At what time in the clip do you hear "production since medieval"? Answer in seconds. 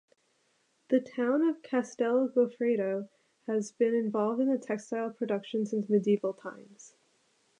5.11-6.33